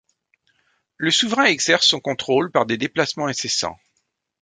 [0.97, 3.77] Le souverain exerce son contrôle par des déplacements incessants.